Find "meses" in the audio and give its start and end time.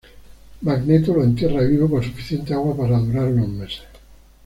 3.49-3.83